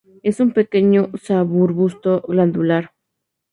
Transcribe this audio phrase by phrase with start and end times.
[0.23, 2.89] Es un pequeño subarbusto glandular.